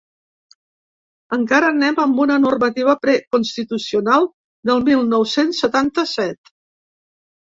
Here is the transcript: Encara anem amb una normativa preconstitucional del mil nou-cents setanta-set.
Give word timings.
Encara 1.35 1.67
anem 1.73 1.99
amb 2.03 2.21
una 2.23 2.37
normativa 2.45 2.95
preconstitucional 3.03 4.25
del 4.69 4.83
mil 4.89 5.05
nou-cents 5.13 5.63
setanta-set. 5.65 6.53